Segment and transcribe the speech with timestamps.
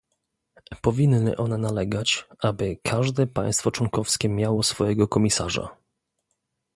[0.81, 5.77] Powinny one nalegać, aby każde państwo członkowskie miało swojego komisarza